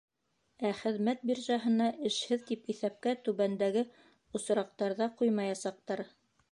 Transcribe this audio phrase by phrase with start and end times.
[0.69, 3.85] Ә хеҙмәт биржаһына эшһеҙ тип иҫәпкә түбәндәге
[4.41, 6.09] осраҡтарҙа ҡуймаясаҡтар: